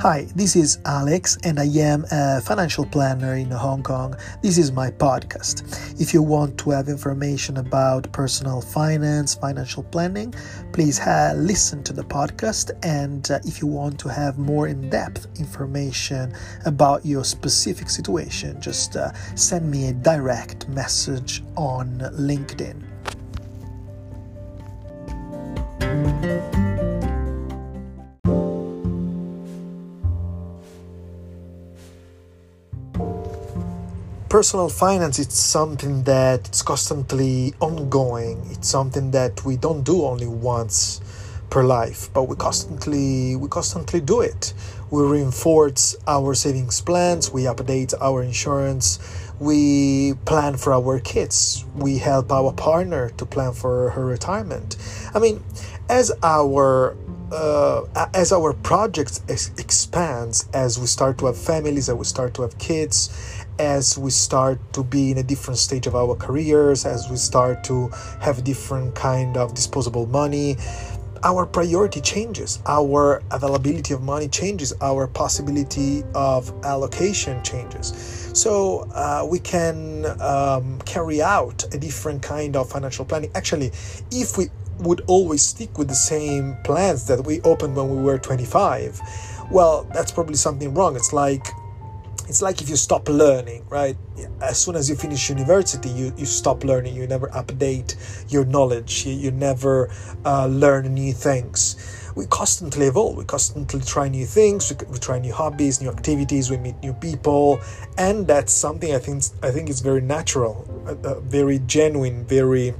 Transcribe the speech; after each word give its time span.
Hi, 0.00 0.26
this 0.34 0.56
is 0.56 0.78
Alex, 0.86 1.36
and 1.44 1.60
I 1.60 1.66
am 1.66 2.06
a 2.10 2.40
financial 2.40 2.86
planner 2.86 3.34
in 3.34 3.50
Hong 3.50 3.82
Kong. 3.82 4.16
This 4.42 4.56
is 4.56 4.72
my 4.72 4.90
podcast. 4.90 6.00
If 6.00 6.14
you 6.14 6.22
want 6.22 6.56
to 6.60 6.70
have 6.70 6.88
information 6.88 7.58
about 7.58 8.10
personal 8.10 8.62
finance, 8.62 9.34
financial 9.34 9.82
planning, 9.82 10.32
please 10.72 11.00
uh, 11.00 11.34
listen 11.36 11.84
to 11.84 11.92
the 11.92 12.02
podcast. 12.02 12.70
And 12.82 13.30
uh, 13.30 13.40
if 13.44 13.60
you 13.60 13.66
want 13.66 14.00
to 14.00 14.08
have 14.08 14.38
more 14.38 14.68
in 14.68 14.88
depth 14.88 15.26
information 15.38 16.32
about 16.64 17.04
your 17.04 17.22
specific 17.22 17.90
situation, 17.90 18.58
just 18.58 18.96
uh, 18.96 19.12
send 19.34 19.70
me 19.70 19.88
a 19.88 19.92
direct 19.92 20.66
message 20.70 21.42
on 21.58 21.98
LinkedIn. 22.14 22.89
Personal 34.30 34.68
finance 34.68 35.18
it's 35.18 35.36
something 35.36 36.04
that 36.04 36.46
it's 36.46 36.62
constantly 36.62 37.52
ongoing. 37.58 38.40
It's 38.52 38.68
something 38.68 39.10
that 39.10 39.44
we 39.44 39.56
don't 39.56 39.82
do 39.82 40.04
only 40.04 40.28
once 40.28 41.00
per 41.50 41.64
life 41.64 42.08
but 42.14 42.22
we 42.28 42.36
constantly 42.36 43.34
we 43.34 43.48
constantly 43.48 44.00
do 44.00 44.20
it. 44.20 44.54
We 44.92 45.02
reinforce 45.02 45.96
our 46.06 46.34
savings 46.34 46.80
plans 46.80 47.32
we 47.32 47.42
update 47.42 47.92
our 48.00 48.22
insurance 48.22 49.00
we 49.40 50.14
plan 50.26 50.56
for 50.56 50.72
our 50.74 51.00
kids 51.00 51.64
we 51.74 51.98
help 51.98 52.30
our 52.30 52.52
partner 52.52 53.10
to 53.10 53.26
plan 53.26 53.52
for 53.52 53.90
her 53.90 54.06
retirement. 54.06 54.76
I 55.12 55.18
mean 55.18 55.42
as 55.88 56.12
our 56.22 56.96
uh, 57.32 58.08
as 58.14 58.32
our 58.32 58.52
project 58.52 59.20
ex- 59.28 59.52
expands 59.58 60.48
as 60.52 60.78
we 60.78 60.86
start 60.86 61.18
to 61.18 61.26
have 61.26 61.38
families 61.38 61.88
as 61.88 61.94
we 61.94 62.04
start 62.04 62.34
to 62.34 62.42
have 62.42 62.58
kids 62.58 63.39
as 63.60 63.98
we 63.98 64.10
start 64.10 64.58
to 64.72 64.82
be 64.82 65.10
in 65.10 65.18
a 65.18 65.22
different 65.22 65.58
stage 65.58 65.86
of 65.86 65.94
our 65.94 66.16
careers 66.16 66.86
as 66.86 67.10
we 67.10 67.16
start 67.16 67.62
to 67.64 67.88
have 68.20 68.42
different 68.42 68.94
kind 68.94 69.36
of 69.36 69.54
disposable 69.54 70.06
money 70.06 70.56
our 71.22 71.44
priority 71.44 72.00
changes. 72.00 72.60
Our 72.64 73.22
availability 73.30 73.92
of 73.92 74.00
money 74.02 74.26
changes. 74.26 74.72
Our 74.80 75.06
possibility 75.06 76.02
of 76.14 76.50
allocation 76.64 77.42
changes. 77.44 78.30
So 78.32 78.88
uh, 78.94 79.26
we 79.30 79.38
can 79.38 80.06
um, 80.20 80.80
carry 80.86 81.20
out 81.20 81.62
a 81.74 81.78
different 81.78 82.22
kind 82.22 82.56
of 82.56 82.70
financial 82.70 83.04
planning. 83.04 83.30
Actually 83.34 83.70
if 84.10 84.38
we 84.38 84.46
would 84.78 85.02
always 85.08 85.42
stick 85.42 85.76
with 85.76 85.88
the 85.88 85.94
same 85.94 86.56
plans 86.64 87.06
that 87.06 87.22
we 87.26 87.42
opened 87.42 87.76
when 87.76 87.90
we 87.94 88.02
were 88.02 88.18
25 88.18 88.98
well 89.50 89.84
that's 89.92 90.10
probably 90.10 90.36
something 90.36 90.72
wrong. 90.72 90.96
It's 90.96 91.12
like 91.12 91.46
it's 92.30 92.40
like 92.40 92.62
if 92.62 92.68
you 92.68 92.76
stop 92.76 93.08
learning 93.08 93.60
right? 93.68 93.96
As 94.40 94.58
soon 94.58 94.76
as 94.76 94.88
you 94.88 94.94
finish 94.94 95.28
university 95.28 95.88
you, 95.88 96.12
you 96.16 96.26
stop 96.26 96.62
learning. 96.64 96.94
You 96.94 97.06
never 97.06 97.28
update 97.28 97.96
your 98.30 98.44
knowledge. 98.44 99.04
You, 99.04 99.14
you 99.14 99.30
never 99.32 99.90
uh, 100.24 100.46
learn 100.46 100.94
new 100.94 101.12
things. 101.12 102.12
We 102.14 102.26
constantly 102.26 102.86
evolve. 102.86 103.16
We 103.16 103.24
constantly 103.24 103.80
try 103.80 104.08
new 104.08 104.26
things. 104.26 104.70
We, 104.70 104.86
we 104.86 104.98
try 104.98 105.18
new 105.18 105.32
hobbies 105.32 105.80
new 105.80 105.90
activities. 105.90 106.50
We 106.50 106.58
meet 106.58 106.76
new 106.82 106.92
people. 106.92 107.60
And 107.98 108.26
that's 108.26 108.52
something 108.52 108.94
i 108.94 108.98
think 108.98 109.24
i 109.42 109.50
think 109.50 109.68
is 109.68 109.80
very 109.80 110.00
natural 110.00 110.54
uh, 110.86 111.08
uh, 111.08 111.20
very 111.20 111.58
genuine 111.66 112.24
very 112.24 112.74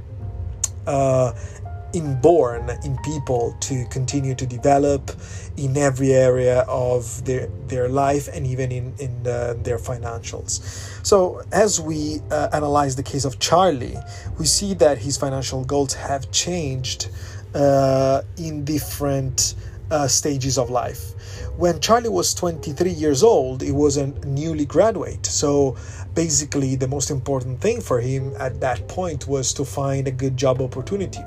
uh, 0.87 1.33
inborn 1.93 2.69
in 2.83 2.97
people 2.99 3.55
to 3.59 3.85
continue 3.85 4.35
to 4.35 4.45
develop 4.45 5.11
in 5.57 5.77
every 5.77 6.13
area 6.13 6.61
of 6.67 7.23
their 7.25 7.47
their 7.67 7.89
life 7.89 8.27
and 8.33 8.45
even 8.47 8.71
in 8.71 8.93
in 8.99 9.27
uh, 9.27 9.55
their 9.63 9.77
financials. 9.77 10.61
So 11.05 11.41
as 11.51 11.79
we 11.79 12.19
uh, 12.31 12.49
analyze 12.53 12.95
the 12.95 13.03
case 13.03 13.25
of 13.25 13.39
charlie 13.39 13.97
we 14.39 14.45
see 14.45 14.73
that 14.75 14.97
his 14.97 15.17
financial 15.17 15.63
goals 15.65 15.93
have 15.93 16.31
changed 16.31 17.09
uh, 17.53 18.21
in 18.37 18.63
different 18.63 19.55
uh, 19.89 20.07
stages 20.07 20.57
of 20.57 20.69
life. 20.69 21.13
When 21.57 21.79
charlie 21.81 22.09
was 22.09 22.33
23 22.33 22.91
years 22.91 23.23
old 23.23 23.61
he 23.61 23.71
was 23.71 23.97
a 23.97 24.07
newly 24.25 24.65
graduate. 24.65 25.25
So 25.25 25.75
basically 26.15 26.75
the 26.75 26.87
most 26.87 27.11
important 27.11 27.59
thing 27.59 27.81
for 27.81 27.99
him 27.99 28.33
at 28.39 28.61
that 28.61 28.87
point 28.87 29.27
was 29.27 29.53
to 29.53 29.65
find 29.65 30.07
a 30.07 30.11
good 30.11 30.37
job 30.37 30.61
opportunity 30.61 31.21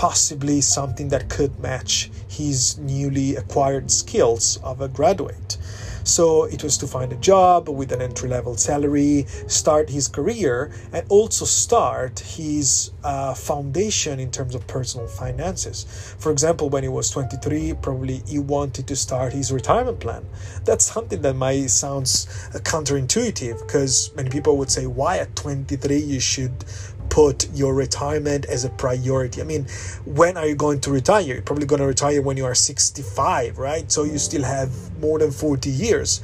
possibly 0.00 0.62
something 0.62 1.10
that 1.10 1.28
could 1.28 1.60
match 1.60 2.10
his 2.26 2.78
newly 2.78 3.36
acquired 3.36 3.90
skills 3.90 4.58
of 4.62 4.80
a 4.80 4.88
graduate. 4.88 5.58
So 6.04 6.44
it 6.44 6.62
was 6.64 6.78
to 6.78 6.86
find 6.86 7.12
a 7.12 7.16
job 7.16 7.68
with 7.68 7.92
an 7.92 8.00
entry 8.00 8.30
level 8.30 8.56
salary, 8.56 9.26
start 9.46 9.90
his 9.90 10.08
career, 10.08 10.72
and 10.94 11.04
also 11.10 11.44
start 11.44 12.20
his 12.20 12.92
uh, 13.04 13.34
foundation 13.34 14.18
in 14.20 14.30
terms 14.30 14.54
of 14.54 14.66
personal 14.66 15.06
finances. 15.06 16.14
For 16.18 16.32
example, 16.32 16.70
when 16.70 16.82
he 16.82 16.88
was 16.88 17.10
23, 17.10 17.74
probably 17.82 18.22
he 18.26 18.38
wanted 18.38 18.88
to 18.88 18.96
start 18.96 19.34
his 19.34 19.52
retirement 19.52 20.00
plan. 20.00 20.24
That's 20.64 20.86
something 20.86 21.20
that 21.20 21.34
might 21.34 21.68
sounds 21.68 22.24
counterintuitive 22.54 23.60
because 23.66 24.10
many 24.16 24.30
people 24.30 24.56
would 24.56 24.70
say, 24.70 24.86
why 24.86 25.18
at 25.18 25.36
23 25.36 25.98
you 25.98 26.20
should 26.20 26.64
put 27.10 27.52
your 27.52 27.74
retirement 27.74 28.46
as 28.46 28.64
a 28.64 28.70
priority. 28.70 29.40
I 29.40 29.44
mean, 29.44 29.66
when 30.06 30.36
are 30.36 30.46
you 30.46 30.54
going 30.54 30.80
to 30.80 30.90
retire? 30.90 31.20
You're 31.20 31.42
probably 31.42 31.66
going 31.66 31.80
to 31.80 31.86
retire 31.86 32.22
when 32.22 32.36
you 32.36 32.44
are 32.44 32.54
65, 32.54 33.58
right? 33.58 33.90
So 33.90 34.04
you 34.04 34.18
still 34.18 34.44
have 34.44 34.70
more 35.00 35.18
than 35.18 35.30
40 35.30 35.68
years. 35.68 36.22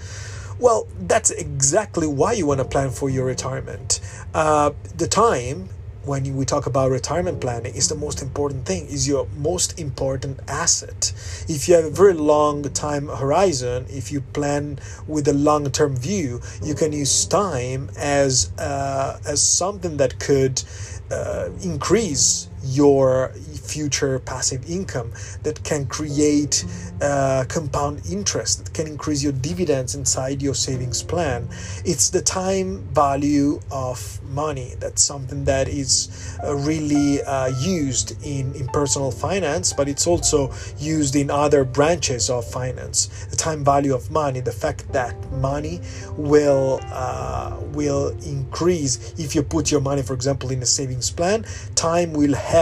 Well, 0.59 0.89
that's 1.01 1.31
exactly 1.31 2.07
why 2.07 2.33
you 2.33 2.47
want 2.47 2.61
to 2.61 2.65
plan 2.65 2.91
for 2.91 3.11
your 3.11 3.27
retirement. 3.27 4.01
Uh, 4.33 4.71
the 4.97 5.07
time 5.07 5.69
when 6.07 6.37
we 6.37 6.45
talk 6.45 6.67
about 6.67 6.91
retirement 6.91 7.41
planning 7.41 7.75
is 7.75 7.89
the 7.89 7.95
most 7.95 8.23
important 8.23 8.65
thing 8.65 8.87
is 8.87 9.07
your 9.09 9.27
most 9.37 9.79
important 9.79 10.39
asset. 10.49 11.13
If 11.49 11.69
you 11.69 11.75
have 11.75 11.85
a 11.85 11.91
very 11.91 12.15
long 12.15 12.63
time 12.71 13.09
horizon 13.09 13.87
if 13.89 14.13
you 14.13 14.21
plan 14.21 14.79
with 15.07 15.27
a 15.29 15.33
long 15.33 15.71
term 15.71 15.97
view 15.97 16.41
you 16.63 16.75
can 16.75 16.93
use 16.93 17.27
time 17.27 17.91
as 17.99 18.53
uh, 18.59 19.19
as 19.27 19.43
something 19.43 19.97
that 19.97 20.19
could 20.21 20.63
uh, 21.11 21.51
increase 21.63 22.49
your 22.67 23.33
future 23.67 24.19
passive 24.21 24.69
income 24.71 25.13
that 25.43 25.63
can 25.65 25.87
create 25.87 26.65
uh, 27.03 27.45
compound 27.49 28.01
interest 28.11 28.65
that 28.65 28.75
can 28.75 28.87
increase 28.87 29.23
your 29.23 29.33
dividends 29.33 29.95
inside 29.95 30.41
your 30.41 30.55
savings 30.55 31.03
plan. 31.03 31.49
It's 31.85 32.11
the 32.11 32.23
time 32.23 32.83
value 32.95 33.61
of 33.71 34.21
money. 34.31 34.75
That's 34.79 35.03
something 35.03 35.45
that 35.45 35.69
is 35.69 36.39
uh, 36.43 36.55
really 36.55 37.23
uh, 37.23 37.49
used 37.61 38.23
in, 38.25 38.55
in 38.55 38.67
personal 38.69 39.11
finance 39.11 39.73
but 39.73 39.89
it's 39.89 40.07
also 40.07 40.53
used 40.79 41.17
in 41.17 41.31
other 41.31 41.65
branches 41.65 42.31
of 42.31 42.45
finance. 42.51 43.27
The 43.27 43.37
time 43.37 43.65
value 43.65 43.95
of 43.95 44.11
money 44.11 44.41
the 44.41 44.53
fact 44.53 44.91
that 44.93 45.15
money 45.33 45.81
will 46.17 46.81
uh, 46.85 47.57
will 47.73 48.09
increase. 48.25 49.15
If 49.19 49.35
you 49.35 49.43
put 49.43 49.71
your 49.71 49.81
money 49.81 50.03
for 50.03 50.15
example 50.15 50.51
in 50.51 50.63
a 50.63 50.67
savings 50.67 51.11
plan 51.11 51.45
time 51.75 52.13
will 52.13 52.35
help 52.35 52.56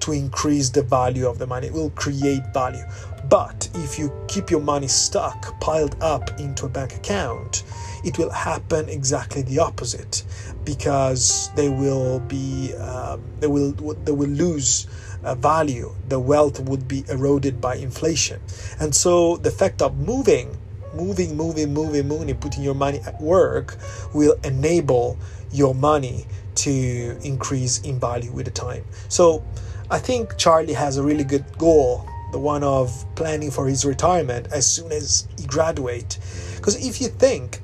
to 0.00 0.12
increase 0.12 0.70
the 0.70 0.82
value 0.82 1.26
of 1.26 1.38
the 1.38 1.46
money. 1.46 1.68
It 1.68 1.72
will 1.72 1.90
create 1.90 2.42
value. 2.52 2.84
But 3.28 3.68
if 3.74 3.98
you 3.98 4.12
keep 4.28 4.50
your 4.50 4.60
money 4.60 4.88
stuck 4.88 5.58
piled 5.60 5.96
up 6.02 6.28
into 6.38 6.66
a 6.66 6.68
bank 6.68 6.94
account 6.94 7.62
it 8.04 8.18
will 8.18 8.30
happen 8.30 8.88
exactly 8.88 9.42
the 9.42 9.58
opposite 9.58 10.24
because 10.64 11.50
they 11.54 11.68
will 11.68 12.20
be 12.20 12.74
um, 12.74 13.22
they 13.40 13.46
will 13.46 13.72
they 13.72 14.12
will 14.12 14.28
lose 14.28 14.86
uh, 15.24 15.34
value. 15.36 15.94
The 16.08 16.18
wealth 16.18 16.60
would 16.60 16.88
be 16.88 17.04
eroded 17.08 17.60
by 17.60 17.76
inflation. 17.76 18.40
And 18.80 18.94
so 18.94 19.36
the 19.36 19.50
fact 19.50 19.82
of 19.82 19.96
moving 19.98 20.56
moving 20.94 21.36
moving 21.36 21.72
moving 21.72 22.06
moving 22.06 22.36
putting 22.36 22.62
your 22.62 22.74
money 22.74 23.00
at 23.06 23.20
work 23.20 23.78
will 24.12 24.36
enable 24.44 25.16
your 25.50 25.74
money 25.74 26.26
to 26.54 27.18
increase 27.22 27.80
in 27.80 27.98
value 27.98 28.32
with 28.32 28.46
the 28.46 28.52
time. 28.52 28.84
So 29.08 29.44
i 29.90 29.98
think 29.98 30.38
charlie 30.38 30.72
has 30.72 30.96
a 30.96 31.02
really 31.02 31.24
good 31.24 31.44
goal 31.58 32.08
the 32.32 32.38
one 32.38 32.64
of 32.64 33.04
planning 33.14 33.50
for 33.50 33.68
his 33.68 33.84
retirement 33.84 34.48
as 34.50 34.66
soon 34.66 34.90
as 34.90 35.28
he 35.38 35.46
graduate. 35.46 36.18
Because 36.56 36.74
if 36.84 37.00
you 37.00 37.08
think 37.08 37.60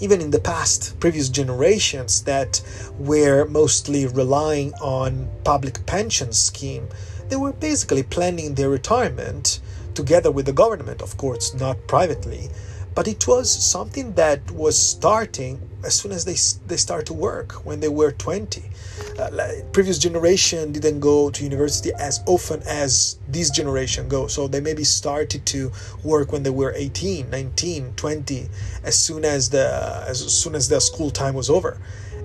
even 0.00 0.22
in 0.22 0.30
the 0.30 0.40
past 0.40 0.98
previous 0.98 1.28
generations 1.28 2.24
that 2.24 2.62
were 2.98 3.44
mostly 3.44 4.06
relying 4.06 4.72
on 4.80 5.28
public 5.44 5.84
pension 5.84 6.32
scheme 6.32 6.88
they 7.28 7.36
were 7.36 7.52
basically 7.52 8.02
planning 8.02 8.54
their 8.54 8.70
retirement 8.70 9.60
together 9.94 10.30
with 10.30 10.46
the 10.46 10.52
government 10.52 11.02
of 11.02 11.16
course 11.18 11.54
not 11.54 11.76
privately. 11.86 12.48
But 12.94 13.06
it 13.06 13.28
was 13.28 13.50
something 13.50 14.14
that 14.14 14.50
was 14.50 14.76
starting 14.76 15.69
as 15.84 15.94
soon 15.94 16.12
as 16.12 16.24
they, 16.24 16.36
they 16.66 16.76
start 16.76 17.06
to 17.06 17.14
work 17.14 17.64
when 17.64 17.80
they 17.80 17.88
were 17.88 18.12
20 18.12 18.62
uh, 19.20 19.28
like 19.32 19.72
previous 19.72 19.98
generation 19.98 20.72
didn't 20.72 21.00
go 21.00 21.30
to 21.30 21.44
university 21.44 21.90
as 21.98 22.22
often 22.26 22.62
as 22.66 23.18
this 23.28 23.50
generation 23.50 24.08
go. 24.08 24.26
So 24.26 24.48
they 24.48 24.60
maybe 24.60 24.84
started 24.84 25.44
to 25.46 25.72
work 26.02 26.32
when 26.32 26.42
they 26.42 26.50
were 26.50 26.72
18 26.74 27.28
19 27.28 27.92
20 27.96 28.48
as 28.84 28.96
soon 28.96 29.24
as 29.24 29.50
the 29.50 30.04
as 30.08 30.20
soon 30.32 30.54
as 30.54 30.68
their 30.68 30.80
school 30.80 31.10
time 31.10 31.34
was 31.34 31.50
over. 31.50 31.78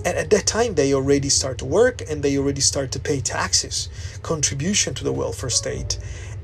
And 0.05 0.17
at 0.17 0.29
that 0.29 0.45
time 0.45 0.75
they 0.75 0.93
already 0.93 1.29
start 1.29 1.57
to 1.59 1.65
work 1.65 2.01
and 2.09 2.23
they 2.23 2.37
already 2.37 2.61
start 2.61 2.91
to 2.93 2.99
pay 2.99 3.19
taxes 3.19 3.89
contribution 4.21 4.93
to 4.95 5.03
the 5.03 5.11
welfare 5.11 5.49
state. 5.49 5.97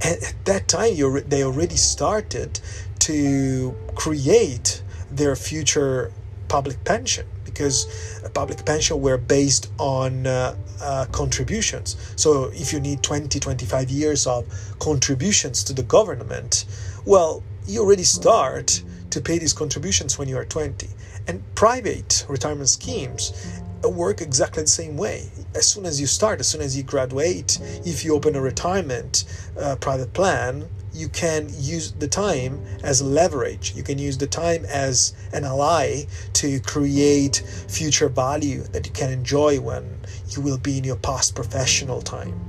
And 0.03 0.21
at 0.23 0.45
that 0.45 0.67
time 0.67 0.95
they 1.29 1.43
already 1.43 1.77
started 1.77 2.59
to 2.99 3.75
create 3.95 4.81
their 5.11 5.35
future 5.35 6.11
public 6.51 6.83
pension 6.83 7.25
because 7.45 7.87
public 8.33 8.65
pension 8.65 8.99
were 8.99 9.17
based 9.17 9.71
on 9.77 10.27
uh, 10.27 10.53
uh, 10.81 11.05
contributions. 11.13 11.95
So 12.17 12.51
if 12.53 12.73
you 12.73 12.79
need 12.81 13.01
20 13.01 13.39
25 13.39 13.89
years 13.89 14.27
of 14.27 14.45
contributions 14.79 15.63
to 15.63 15.73
the 15.73 15.83
government 15.83 16.65
well 17.05 17.41
you 17.67 17.81
already 17.81 18.03
start 18.03 18.83
to 19.11 19.21
pay 19.21 19.37
these 19.37 19.53
contributions 19.53 20.17
when 20.17 20.27
you 20.27 20.37
are 20.37 20.45
20 20.45 20.87
and 21.27 21.41
private 21.55 22.25
retirement 22.27 22.67
schemes 22.67 23.60
work 23.89 24.21
exactly 24.21 24.63
the 24.63 24.69
same 24.69 24.97
way. 24.97 25.29
As 25.55 25.67
soon 25.67 25.85
as 25.85 25.99
you 25.99 26.07
start, 26.07 26.39
as 26.39 26.47
soon 26.47 26.61
as 26.61 26.77
you 26.77 26.83
graduate, 26.83 27.59
if 27.85 28.05
you 28.05 28.13
open 28.13 28.35
a 28.35 28.41
retirement 28.41 29.25
uh, 29.59 29.75
private 29.77 30.13
plan, 30.13 30.67
you 30.93 31.07
can 31.07 31.49
use 31.57 31.93
the 31.93 32.07
time 32.07 32.61
as 32.83 33.01
leverage. 33.01 33.73
You 33.75 33.83
can 33.83 33.97
use 33.97 34.17
the 34.17 34.27
time 34.27 34.65
as 34.65 35.13
an 35.31 35.45
ally 35.45 36.03
to 36.33 36.59
create 36.59 37.43
future 37.67 38.09
value 38.09 38.63
that 38.73 38.85
you 38.85 38.91
can 38.91 39.11
enjoy 39.11 39.59
when 39.59 39.99
you 40.29 40.41
will 40.41 40.57
be 40.57 40.77
in 40.77 40.83
your 40.83 40.97
past 40.97 41.33
professional 41.33 42.01
time. 42.01 42.39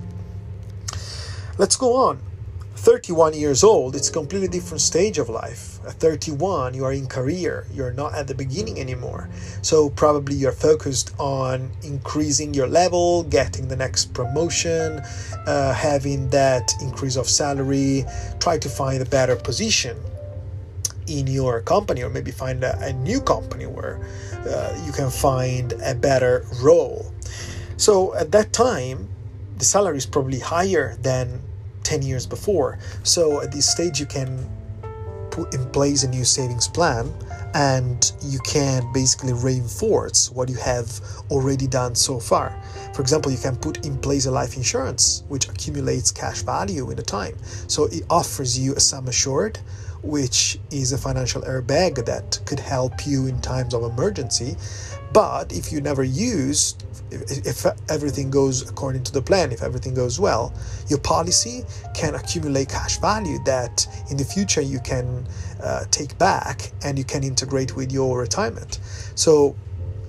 Let's 1.59 1.77
go 1.77 1.95
on. 1.95 2.32
31 2.83 3.33
years 3.35 3.63
old, 3.63 3.95
it's 3.95 4.09
a 4.09 4.13
completely 4.13 4.49
different 4.49 4.81
stage 4.81 5.17
of 5.17 5.29
life. 5.29 5.79
At 5.87 5.93
31, 6.01 6.75
you 6.75 6.85
are 6.85 6.93
in 6.93 7.07
career, 7.07 7.65
you're 7.73 7.93
not 7.93 8.13
at 8.13 8.27
the 8.27 8.35
beginning 8.35 8.81
anymore. 8.81 9.31
So, 9.63 9.89
probably 9.89 10.35
you're 10.35 10.51
focused 10.51 11.15
on 11.21 11.71
increasing 11.85 12.53
your 12.53 12.67
level, 12.67 13.23
getting 13.23 13.69
the 13.69 13.77
next 13.77 14.13
promotion, 14.15 15.01
uh, 15.47 15.73
having 15.73 16.29
that 16.31 16.73
increase 16.81 17.15
of 17.15 17.29
salary, 17.29 18.05
try 18.41 18.59
to 18.59 18.69
find 18.69 19.01
a 19.01 19.07
better 19.07 19.37
position 19.37 19.97
in 21.07 21.29
your 21.29 21.61
company, 21.61 22.03
or 22.03 22.11
maybe 22.11 22.33
find 22.33 22.65
a, 22.65 22.77
a 22.81 22.93
new 22.95 23.21
company 23.21 23.67
where 23.67 24.05
uh, 24.45 24.77
you 24.85 24.91
can 24.91 25.09
find 25.09 25.73
a 25.85 25.95
better 25.95 26.45
role. 26.61 27.15
So, 27.77 28.13
at 28.17 28.33
that 28.33 28.53
time, 28.53 29.09
the 29.57 29.65
salary 29.65 29.99
is 29.99 30.07
probably 30.07 30.41
higher 30.41 30.97
than 30.97 31.43
10 31.93 32.01
years 32.01 32.27
before. 32.27 32.79
So 33.03 33.43
at 33.43 33.53
this 33.53 33.69
stage, 33.69 34.01
you 34.01 34.07
can 34.07 34.49
put 35.31 35.53
in 35.53 35.69
place 35.73 36.05
a 36.05 36.09
new 36.09 36.25
savings 36.25 36.67
plan 36.67 37.13
and 37.53 38.13
you 38.23 38.39
can 38.47 38.91
basically 38.95 39.35
reinforce 39.35 40.31
what 40.31 40.49
you 40.49 40.57
have 40.57 40.89
already 41.31 41.67
done 41.67 41.95
so 41.95 42.19
far. 42.19 42.49
For 42.95 43.03
example, 43.03 43.31
you 43.31 43.37
can 43.37 43.57
put 43.57 43.85
in 43.85 43.99
place 43.99 44.25
a 44.25 44.31
life 44.31 44.57
insurance 44.57 45.25
which 45.29 45.51
accumulates 45.51 46.11
cash 46.11 46.41
value 46.41 46.91
in 46.91 46.97
the 46.97 47.03
time. 47.03 47.37
So 47.69 47.85
it 47.85 48.05
offers 48.09 48.59
you 48.59 48.75
a 48.75 48.81
sum 48.81 49.07
assured, 49.09 49.59
which 50.03 50.59
is 50.71 50.93
a 50.93 50.99
financial 50.99 51.43
airbag 51.43 52.07
that 52.07 52.41
could 52.47 52.61
help 52.61 53.07
you 53.07 53.27
in 53.27 53.39
times 53.43 53.75
of 53.75 53.83
emergency. 53.83 54.57
But 55.13 55.53
if 55.53 55.73
you 55.73 55.81
never 55.81 56.03
use 56.03 56.75
if 57.13 57.67
everything 57.91 58.31
goes 58.31 58.69
according 58.69 59.03
to 59.05 59.13
the 59.13 59.23
plan, 59.23 59.53
if 59.53 59.63
everything 59.63 59.95
goes 59.95 60.19
well, 60.19 60.53
your 60.89 60.99
policy 60.99 61.65
can 61.95 62.15
accumulate 62.15 62.69
cash 62.69 62.99
value 62.99 63.39
that 63.45 63.87
in 64.11 64.17
the 64.17 64.25
future 64.25 64.61
you 64.61 64.81
can 64.81 65.27
uh, 65.63 65.85
take 65.91 66.17
back 66.19 66.73
and 66.85 66.99
you 66.99 67.05
can 67.05 67.23
integrate 67.23 67.77
with 67.77 67.93
your 67.93 68.19
retirement. 68.19 68.79
So, 69.15 69.55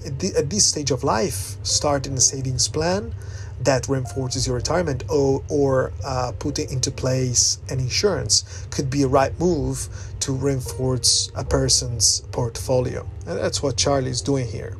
at, 0.06 0.20
the, 0.20 0.34
at 0.38 0.50
this 0.50 0.66
stage 0.66 0.92
of 0.92 1.04
life, 1.04 1.56
starting 1.64 2.14
a 2.14 2.22
savings 2.22 2.68
plan 2.68 3.14
that 3.62 3.88
reinforces 3.88 4.46
your 4.46 4.58
retirement 4.58 5.04
or, 5.10 5.42
or 5.50 5.94
uh, 6.06 6.34
putting 6.40 6.70
into 6.70 6.92
place 6.92 7.60
an 7.70 7.80
insurance 7.80 8.68
could 8.72 8.90
be 8.90 9.04
a 9.04 9.08
right 9.08 9.38
move 9.40 9.88
to 10.20 10.34
reinforce 10.34 11.32
a 11.36 11.46
person's 11.46 12.22
portfolio. 12.32 13.08
And 13.26 13.38
that's 13.38 13.64
what 13.64 13.78
Charlie 13.78 14.12
is 14.12 14.22
doing 14.22 14.48
here. 14.48 14.76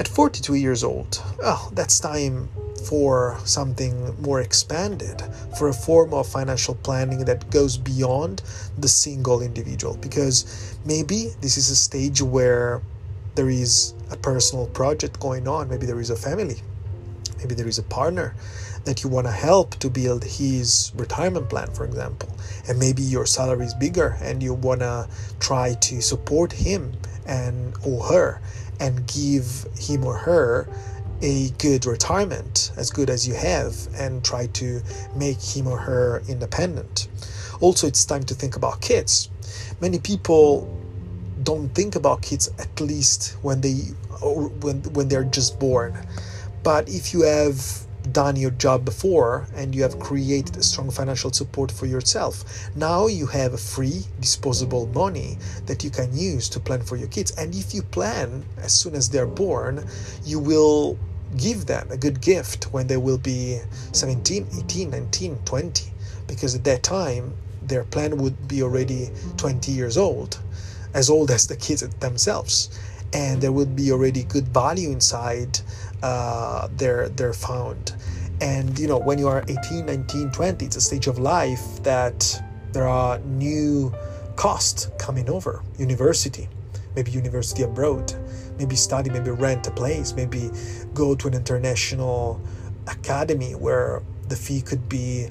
At 0.00 0.08
42 0.08 0.54
years 0.54 0.82
old, 0.82 1.22
oh, 1.44 1.70
that's 1.74 2.00
time 2.00 2.48
for 2.88 3.38
something 3.44 4.18
more 4.22 4.40
expanded, 4.40 5.22
for 5.58 5.68
a 5.68 5.74
form 5.74 6.14
of 6.14 6.26
financial 6.26 6.74
planning 6.76 7.26
that 7.26 7.50
goes 7.50 7.76
beyond 7.76 8.40
the 8.78 8.88
single 8.88 9.42
individual. 9.42 9.98
Because 9.98 10.74
maybe 10.86 11.34
this 11.42 11.58
is 11.58 11.68
a 11.68 11.76
stage 11.76 12.22
where 12.22 12.80
there 13.34 13.50
is 13.50 13.92
a 14.10 14.16
personal 14.16 14.68
project 14.68 15.20
going 15.20 15.46
on, 15.46 15.68
maybe 15.68 15.84
there 15.84 16.00
is 16.00 16.08
a 16.08 16.16
family, 16.16 16.62
maybe 17.36 17.54
there 17.54 17.68
is 17.68 17.78
a 17.78 17.82
partner 17.82 18.34
that 18.86 19.04
you 19.04 19.10
want 19.10 19.26
to 19.26 19.32
help 19.32 19.74
to 19.80 19.90
build 19.90 20.24
his 20.24 20.92
retirement 20.96 21.50
plan, 21.50 21.70
for 21.74 21.84
example. 21.84 22.34
And 22.66 22.78
maybe 22.78 23.02
your 23.02 23.26
salary 23.26 23.66
is 23.66 23.74
bigger 23.74 24.16
and 24.22 24.42
you 24.42 24.54
want 24.54 24.80
to 24.80 25.10
try 25.40 25.74
to 25.74 26.00
support 26.00 26.52
him 26.52 26.94
and 27.26 27.74
or 27.84 28.02
her 28.04 28.40
and 28.80 29.06
give 29.06 29.66
him 29.78 30.04
or 30.04 30.16
her 30.16 30.68
a 31.22 31.50
good 31.58 31.84
retirement, 31.84 32.72
as 32.76 32.90
good 32.90 33.10
as 33.10 33.28
you 33.28 33.34
have, 33.34 33.74
and 33.94 34.24
try 34.24 34.46
to 34.48 34.80
make 35.14 35.40
him 35.40 35.66
or 35.66 35.78
her 35.78 36.22
independent. 36.28 37.08
Also, 37.60 37.86
it's 37.86 38.04
time 38.04 38.22
to 38.24 38.34
think 38.34 38.56
about 38.56 38.80
kids. 38.80 39.28
Many 39.80 39.98
people 39.98 40.76
don't 41.42 41.68
think 41.74 41.94
about 41.94 42.22
kids 42.22 42.48
at 42.58 42.80
least 42.80 43.36
when 43.42 43.60
they 43.60 43.74
when 44.60 44.82
when 44.94 45.08
they're 45.08 45.24
just 45.24 45.58
born. 45.58 45.94
But 46.62 46.88
if 46.88 47.12
you 47.12 47.22
have 47.22 47.86
done 48.12 48.36
your 48.36 48.50
job 48.50 48.84
before 48.84 49.46
and 49.54 49.74
you 49.74 49.82
have 49.82 49.98
created 49.98 50.56
a 50.56 50.62
strong 50.62 50.90
financial 50.90 51.32
support 51.32 51.70
for 51.70 51.86
yourself. 51.86 52.44
Now 52.74 53.06
you 53.06 53.26
have 53.26 53.60
free 53.60 54.02
disposable 54.20 54.86
money 54.88 55.38
that 55.66 55.84
you 55.84 55.90
can 55.90 56.16
use 56.16 56.48
to 56.50 56.60
plan 56.60 56.82
for 56.82 56.96
your 56.96 57.08
kids. 57.08 57.30
And 57.32 57.54
if 57.54 57.74
you 57.74 57.82
plan 57.82 58.44
as 58.58 58.72
soon 58.72 58.94
as 58.94 59.08
they're 59.10 59.26
born, 59.26 59.86
you 60.24 60.38
will 60.38 60.98
give 61.36 61.66
them 61.66 61.88
a 61.90 61.96
good 61.96 62.20
gift 62.20 62.64
when 62.72 62.86
they 62.86 62.96
will 62.96 63.18
be 63.18 63.60
17, 63.92 64.46
18, 64.58 64.90
19, 64.90 65.38
20. 65.44 65.92
Because 66.26 66.54
at 66.54 66.64
that 66.64 66.82
time, 66.82 67.34
their 67.62 67.84
plan 67.84 68.16
would 68.18 68.48
be 68.48 68.62
already 68.62 69.10
20 69.36 69.70
years 69.72 69.96
old, 69.96 70.40
as 70.94 71.08
old 71.08 71.30
as 71.30 71.46
the 71.46 71.56
kids 71.56 71.82
themselves. 72.00 72.68
And 73.12 73.40
there 73.42 73.52
would 73.52 73.74
be 73.74 73.90
already 73.92 74.24
good 74.24 74.48
value 74.48 74.90
inside 74.90 75.60
uh, 76.02 76.68
their 76.76 77.08
their 77.08 77.32
found 77.32 77.94
and 78.40 78.78
you 78.78 78.88
know 78.88 78.98
when 78.98 79.18
you 79.18 79.28
are 79.28 79.44
18 79.48 79.84
19 79.84 80.30
20 80.30 80.64
it's 80.64 80.76
a 80.76 80.80
stage 80.80 81.06
of 81.06 81.18
life 81.18 81.82
that 81.82 82.42
there 82.72 82.88
are 82.88 83.18
new 83.18 83.92
costs 84.36 84.90
coming 84.98 85.28
over. 85.28 85.62
University 85.78 86.48
maybe 86.96 87.10
university 87.10 87.62
abroad 87.62 88.12
maybe 88.58 88.74
study 88.74 89.10
maybe 89.10 89.30
rent 89.30 89.66
a 89.66 89.70
place 89.70 90.12
maybe 90.12 90.50
go 90.92 91.14
to 91.14 91.28
an 91.28 91.34
international 91.34 92.40
academy 92.88 93.54
where 93.54 94.02
the 94.28 94.36
fee 94.36 94.60
could 94.60 94.88
be 94.88 95.28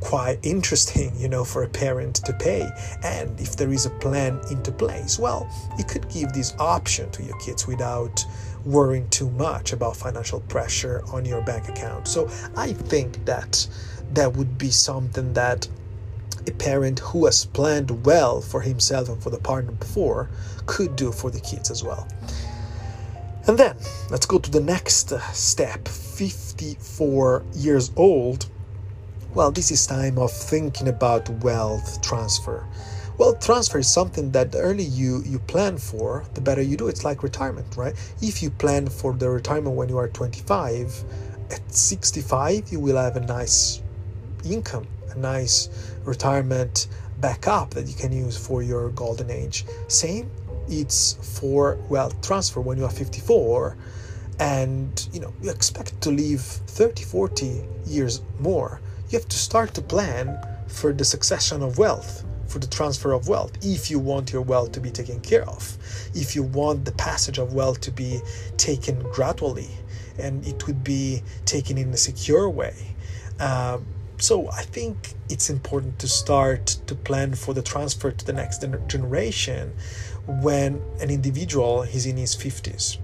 quite 0.00 0.38
interesting, 0.42 1.12
you 1.16 1.28
know, 1.28 1.44
for 1.44 1.62
a 1.62 1.68
parent 1.68 2.16
to 2.16 2.32
pay. 2.32 2.68
And 3.02 3.38
if 3.40 3.56
there 3.56 3.72
is 3.72 3.86
a 3.86 3.90
plan 3.90 4.40
into 4.50 4.72
place, 4.72 5.18
well, 5.18 5.48
you 5.78 5.84
could 5.84 6.08
give 6.08 6.32
this 6.32 6.54
option 6.58 7.10
to 7.12 7.22
your 7.22 7.38
kids 7.38 7.66
without 7.66 8.24
worrying 8.64 9.08
too 9.10 9.30
much 9.30 9.72
about 9.72 9.96
financial 9.96 10.40
pressure 10.40 11.02
on 11.12 11.24
your 11.24 11.42
bank 11.42 11.68
account. 11.68 12.08
So 12.08 12.28
I 12.56 12.72
think 12.72 13.24
that 13.24 13.66
that 14.12 14.36
would 14.36 14.58
be 14.58 14.70
something 14.70 15.32
that 15.34 15.68
a 16.46 16.52
parent 16.52 17.00
who 17.00 17.24
has 17.24 17.44
planned 17.44 18.04
well 18.04 18.40
for 18.40 18.60
himself 18.60 19.08
and 19.08 19.22
for 19.22 19.30
the 19.30 19.38
partner 19.38 19.72
before 19.72 20.30
could 20.66 20.96
do 20.96 21.12
for 21.12 21.30
the 21.30 21.40
kids 21.40 21.70
as 21.70 21.82
well. 21.82 22.06
And 23.46 23.56
then 23.56 23.76
let's 24.10 24.26
go 24.26 24.38
to 24.38 24.50
the 24.50 24.60
next 24.60 25.12
uh, 25.12 25.20
step 25.32 25.86
54 25.86 27.44
years 27.54 27.92
old. 27.96 28.46
Well, 29.36 29.50
this 29.50 29.70
is 29.70 29.86
time 29.86 30.18
of 30.18 30.32
thinking 30.32 30.88
about 30.88 31.28
wealth 31.28 32.00
transfer. 32.00 32.64
Wealth 33.18 33.44
transfer 33.44 33.80
is 33.80 33.86
something 33.86 34.30
that 34.30 34.50
the 34.50 34.60
earlier 34.60 34.88
you, 34.88 35.22
you 35.26 35.40
plan 35.40 35.76
for, 35.76 36.24
the 36.32 36.40
better 36.40 36.62
you 36.62 36.78
do. 36.78 36.88
It's 36.88 37.04
like 37.04 37.22
retirement, 37.22 37.76
right? 37.76 37.92
If 38.22 38.42
you 38.42 38.48
plan 38.48 38.86
for 38.86 39.12
the 39.12 39.28
retirement 39.28 39.76
when 39.76 39.90
you 39.90 39.98
are 39.98 40.08
25, 40.08 41.04
at 41.50 41.70
65 41.70 42.72
you 42.72 42.80
will 42.80 42.96
have 42.96 43.16
a 43.16 43.20
nice 43.20 43.82
income, 44.42 44.86
a 45.10 45.18
nice 45.18 45.68
retirement 46.06 46.88
backup 47.20 47.72
that 47.72 47.88
you 47.88 47.94
can 47.94 48.12
use 48.12 48.38
for 48.38 48.62
your 48.62 48.88
golden 48.92 49.30
age. 49.30 49.66
Same, 49.88 50.30
it's 50.66 51.12
for 51.38 51.76
wealth 51.90 52.18
transfer 52.22 52.62
when 52.62 52.78
you 52.78 52.86
are 52.86 52.90
54 52.90 53.76
and 54.38 55.08
you 55.12 55.20
know 55.20 55.32
you 55.42 55.50
expect 55.50 56.00
to 56.00 56.10
live 56.10 56.40
30 56.40 57.04
40 57.04 57.64
years 57.86 58.22
more 58.38 58.80
you 59.08 59.18
have 59.18 59.28
to 59.28 59.36
start 59.36 59.74
to 59.74 59.82
plan 59.82 60.38
for 60.66 60.92
the 60.92 61.04
succession 61.04 61.62
of 61.62 61.78
wealth 61.78 62.24
for 62.46 62.58
the 62.58 62.66
transfer 62.66 63.12
of 63.12 63.28
wealth 63.28 63.52
if 63.62 63.90
you 63.90 63.98
want 63.98 64.32
your 64.32 64.42
wealth 64.42 64.72
to 64.72 64.80
be 64.80 64.90
taken 64.90 65.20
care 65.20 65.48
of 65.48 65.76
if 66.14 66.34
you 66.36 66.42
want 66.42 66.84
the 66.84 66.92
passage 66.92 67.38
of 67.38 67.54
wealth 67.54 67.80
to 67.80 67.90
be 67.90 68.20
taken 68.56 68.98
gradually 69.12 69.70
and 70.18 70.46
it 70.46 70.66
would 70.66 70.82
be 70.82 71.22
taken 71.44 71.76
in 71.76 71.90
a 71.90 71.96
secure 71.96 72.48
way 72.48 72.74
uh, 73.40 73.78
so 74.18 74.48
I 74.50 74.62
think 74.62 75.14
it's 75.28 75.50
important 75.50 75.98
to 75.98 76.08
start 76.08 76.66
to 76.86 76.94
plan 76.94 77.34
for 77.34 77.52
the 77.52 77.62
transfer 77.62 78.10
to 78.10 78.24
the 78.24 78.32
next 78.32 78.64
generation 78.86 79.74
when 80.26 80.80
an 81.00 81.10
individual 81.10 81.82
is 81.82 82.06
in 82.06 82.16
his 82.16 82.34
50s. 82.34 82.98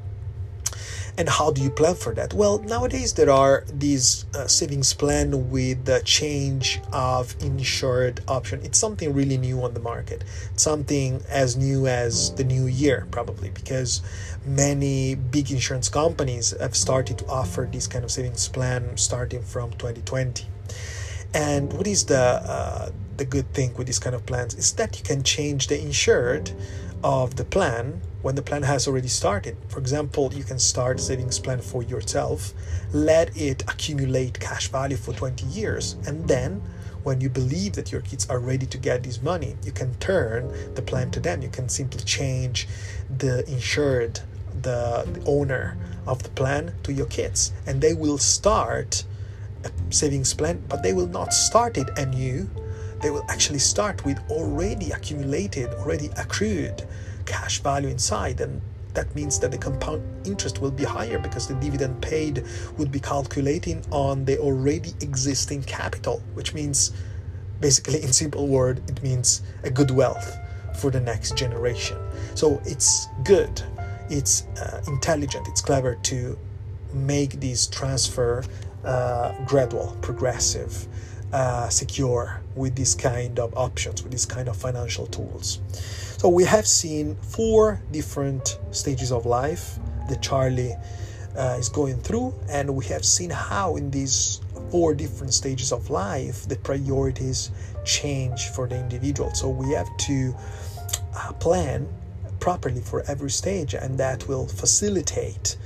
And 1.18 1.28
how 1.28 1.50
do 1.50 1.60
you 1.60 1.68
plan 1.68 1.94
for 1.94 2.14
that? 2.14 2.32
Well, 2.32 2.58
nowadays 2.60 3.12
there 3.12 3.30
are 3.30 3.64
these 3.68 4.24
uh, 4.34 4.46
savings 4.46 4.94
plan 4.94 5.50
with 5.50 5.84
the 5.84 6.00
change 6.04 6.80
of 6.90 7.36
insured 7.40 8.22
option. 8.28 8.60
It's 8.62 8.78
something 8.78 9.12
really 9.12 9.36
new 9.36 9.62
on 9.62 9.74
the 9.74 9.80
market. 9.80 10.24
Something 10.56 11.22
as 11.28 11.54
new 11.56 11.86
as 11.86 12.34
the 12.34 12.44
new 12.44 12.66
year, 12.66 13.06
probably, 13.10 13.50
because 13.50 14.00
many 14.46 15.14
big 15.14 15.50
insurance 15.50 15.90
companies 15.90 16.54
have 16.58 16.74
started 16.74 17.18
to 17.18 17.26
offer 17.26 17.68
this 17.70 17.86
kind 17.86 18.04
of 18.04 18.10
savings 18.10 18.48
plan 18.48 18.96
starting 18.96 19.42
from 19.42 19.70
2020. 19.72 20.46
And 21.34 21.72
what 21.74 21.86
is 21.86 22.06
the 22.06 22.18
uh, 22.18 22.90
the 23.16 23.24
good 23.26 23.52
thing 23.52 23.74
with 23.74 23.86
these 23.86 23.98
kind 23.98 24.16
of 24.16 24.24
plans 24.24 24.54
is 24.54 24.72
that 24.72 24.98
you 24.98 25.04
can 25.04 25.22
change 25.22 25.66
the 25.66 25.80
insured 25.80 26.52
of 27.04 27.36
the 27.36 27.44
plan 27.44 28.00
when 28.22 28.34
the 28.36 28.42
plan 28.42 28.62
has 28.62 28.88
already 28.88 29.08
started. 29.08 29.56
For 29.68 29.78
example, 29.78 30.32
you 30.32 30.44
can 30.44 30.58
start 30.58 31.00
savings 31.00 31.38
plan 31.38 31.60
for 31.60 31.82
yourself, 31.82 32.54
let 32.92 33.36
it 33.36 33.62
accumulate 33.62 34.40
cash 34.40 34.68
value 34.68 34.96
for 34.96 35.12
20 35.12 35.44
years, 35.46 35.96
and 36.06 36.26
then 36.26 36.62
when 37.02 37.20
you 37.20 37.28
believe 37.28 37.72
that 37.72 37.90
your 37.90 38.00
kids 38.00 38.28
are 38.30 38.38
ready 38.38 38.66
to 38.66 38.78
get 38.78 39.02
this 39.02 39.20
money, 39.20 39.56
you 39.64 39.72
can 39.72 39.94
turn 39.96 40.52
the 40.74 40.82
plan 40.82 41.10
to 41.10 41.20
them. 41.20 41.42
You 41.42 41.48
can 41.48 41.68
simply 41.68 42.00
change 42.04 42.68
the 43.18 43.44
insured, 43.50 44.20
the, 44.62 45.04
the 45.12 45.22
owner 45.26 45.76
of 46.06 46.22
the 46.22 46.28
plan 46.30 46.74
to 46.84 46.92
your 46.92 47.06
kids, 47.06 47.52
and 47.66 47.80
they 47.80 47.92
will 47.92 48.18
start 48.18 49.04
a 49.64 49.70
savings 49.92 50.32
plan, 50.32 50.62
but 50.68 50.84
they 50.84 50.92
will 50.92 51.08
not 51.08 51.32
start 51.32 51.76
it 51.76 51.88
anew. 51.98 52.48
They 53.00 53.10
will 53.10 53.24
actually 53.28 53.58
start 53.58 54.04
with 54.04 54.20
already 54.30 54.92
accumulated, 54.92 55.70
already 55.74 56.10
accrued 56.16 56.86
cash 57.22 57.60
value 57.60 57.88
inside, 57.88 58.40
and 58.40 58.60
that 58.94 59.14
means 59.14 59.38
that 59.40 59.50
the 59.50 59.58
compound 59.58 60.02
interest 60.26 60.60
will 60.60 60.70
be 60.70 60.84
higher 60.84 61.18
because 61.18 61.48
the 61.48 61.54
dividend 61.54 62.00
paid 62.02 62.44
would 62.76 62.92
be 62.92 63.00
calculating 63.00 63.84
on 63.90 64.24
the 64.24 64.38
already 64.38 64.92
existing 65.00 65.62
capital, 65.62 66.22
which 66.34 66.52
means 66.54 66.92
basically 67.60 68.02
in 68.02 68.12
simple 68.12 68.48
word 68.48 68.82
it 68.90 69.02
means 69.02 69.42
a 69.62 69.70
good 69.70 69.90
wealth 69.90 70.36
for 70.78 70.90
the 70.90 71.00
next 71.00 71.36
generation. 71.36 71.96
So 72.34 72.60
it's 72.64 73.08
good, 73.24 73.62
it's 74.10 74.42
uh, 74.60 74.82
intelligent, 74.86 75.48
it's 75.48 75.60
clever 75.60 75.94
to 75.94 76.38
make 76.92 77.40
this 77.40 77.66
transfer 77.66 78.44
uh, 78.84 79.32
gradual, 79.46 79.96
progressive, 80.02 80.86
uh, 81.32 81.68
secure 81.68 82.42
with 82.54 82.76
this 82.76 82.94
kind 82.94 83.38
of 83.38 83.56
options, 83.56 84.02
with 84.02 84.12
this 84.12 84.26
kind 84.26 84.48
of 84.48 84.56
financial 84.56 85.06
tools. 85.06 85.60
So 86.22 86.28
we 86.28 86.44
have 86.44 86.68
seen 86.68 87.16
four 87.16 87.82
different 87.90 88.60
stages 88.70 89.10
of 89.10 89.26
life 89.26 89.80
that 90.08 90.22
Charlie 90.22 90.76
uh, 91.36 91.56
is 91.58 91.68
going 91.68 91.96
through, 91.96 92.32
and 92.48 92.76
we 92.76 92.84
have 92.84 93.04
seen 93.04 93.28
how 93.28 93.74
in 93.74 93.90
these 93.90 94.40
four 94.70 94.94
different 94.94 95.34
stages 95.34 95.72
of 95.72 95.90
life 95.90 96.48
the 96.48 96.54
priorities 96.54 97.50
change 97.84 98.50
for 98.50 98.68
the 98.68 98.78
individual. 98.78 99.34
So 99.34 99.48
we 99.48 99.72
have 99.72 99.88
to 99.96 100.32
uh, 101.16 101.32
plan 101.40 101.88
properly 102.38 102.82
for 102.82 103.02
every 103.08 103.32
stage, 103.32 103.74
and 103.74 103.98
that 103.98 104.28
will 104.28 104.46
facilitate 104.46 105.56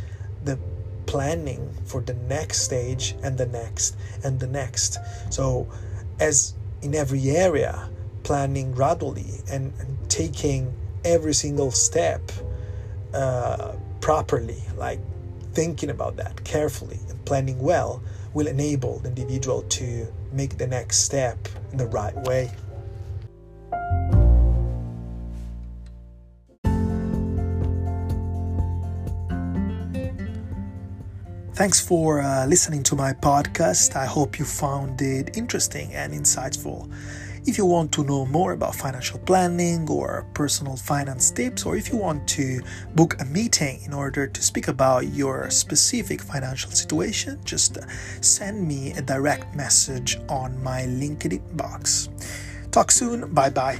the 0.45 0.59
planning 1.05 1.69
for 1.85 2.01
the 2.01 2.15
next 2.15 2.63
stage 2.63 3.15
and 3.23 3.37
the 3.37 3.45
next 3.45 3.95
and 4.25 4.41
the 4.41 4.47
next. 4.47 4.97
So, 5.29 5.69
as 6.19 6.55
in 6.81 6.95
every 6.95 7.29
area, 7.29 7.91
planning 8.27 8.73
gradually 8.73 9.39
and, 9.49 9.73
and 9.79 10.11
taking 10.11 10.75
every 11.05 11.33
single 11.33 11.71
step 11.71 12.21
uh, 13.15 13.73
properly, 14.01 14.61
like 14.77 14.99
thinking 15.53 15.91
about 15.91 16.17
that 16.17 16.43
carefully 16.43 16.99
and 17.09 17.25
planning 17.25 17.57
well, 17.61 18.03
will 18.35 18.49
enable 18.49 18.99
the 18.99 19.09
individual 19.09 19.63
to 19.63 20.13
make 20.33 20.59
the 20.59 20.67
next 20.67 21.05
step 21.05 21.39
in 21.71 21.79
the 21.79 21.87
right 21.87 22.17
way. 22.25 22.51
Thanks 31.55 31.81
for 31.81 32.21
uh, 32.21 32.45
listening 32.47 32.83
to 32.83 32.97
my 32.97 33.13
podcast. 33.13 33.95
I 33.95 34.05
hope 34.05 34.37
you 34.41 34.45
found 34.45 35.01
it 35.01 35.39
interesting 35.39 35.95
and 35.95 36.13
insightful. 36.13 36.91
If 37.47 37.57
you 37.59 37.65
want 37.65 37.93
to 37.93 38.03
know 38.03 38.27
more 38.27 38.53
about 38.53 38.75
financial 38.75 39.21
planning 39.21 39.89
or 39.89 40.27
personal 40.35 40.77
finance 40.77 41.31
tips, 41.31 41.65
or 41.65 41.77
if 41.77 41.91
you 41.91 41.97
want 41.97 42.27
to 42.31 42.61
book 42.97 43.15
a 43.21 43.25
meeting 43.25 43.81
in 43.85 43.93
order 43.93 44.27
to 44.27 44.43
speak 44.43 44.67
about 44.67 45.15
your 45.15 45.49
specific 45.51 46.21
financial 46.21 46.73
situation, 46.73 47.39
just 47.45 47.79
send 48.21 48.67
me 48.67 48.93
a 48.93 49.01
direct 49.01 49.55
message 49.55 50.19
on 50.29 50.61
my 50.61 50.83
LinkedIn 50.83 51.57
box. 51.57 52.09
Talk 52.73 52.91
soon. 52.91 53.33
Bye 53.33 53.51
bye. 53.51 53.79